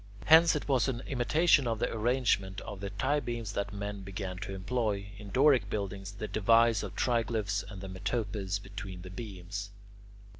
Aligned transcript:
Hence 0.25 0.55
it 0.55 0.67
was 0.67 0.87
in 0.87 1.01
imitation 1.01 1.67
of 1.67 1.77
the 1.77 1.93
arrangement 1.95 2.59
of 2.61 2.79
the 2.79 2.89
tie 2.89 3.19
beams 3.19 3.51
that 3.53 3.71
men 3.71 4.01
began 4.01 4.37
to 4.39 4.51
employ, 4.55 5.11
in 5.19 5.29
Doric 5.29 5.69
buildings, 5.69 6.13
the 6.13 6.27
device 6.27 6.81
of 6.81 6.95
triglyphs 6.95 7.63
and 7.69 7.81
the 7.81 7.87
metopes 7.87 8.57
between 8.57 9.03
the 9.03 9.11
beams. 9.11 9.69